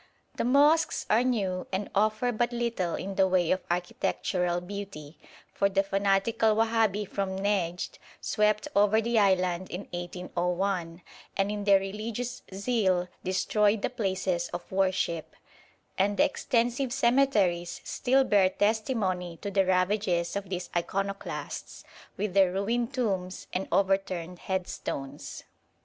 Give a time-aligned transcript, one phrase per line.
[0.33, 5.19] The mosques are new, and offer but little in the way of architectural beauty,
[5.53, 11.03] for the fanatical Wahhabi from Nejd swept over the island in 1801,
[11.37, 15.35] and in their religious zeal destroyed the places of worship;
[15.99, 21.83] and the extensive cemeteries still bear testimony to the ravages of these iconoclasts,
[22.17, 25.43] with their ruined tombs and overturned headstones.